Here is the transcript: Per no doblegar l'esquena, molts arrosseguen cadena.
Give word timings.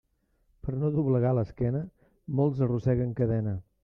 Per 0.67 0.73
no 0.83 0.89
doblegar 0.95 1.33
l'esquena, 1.39 1.81
molts 2.39 2.63
arrosseguen 2.69 3.13
cadena. 3.21 3.55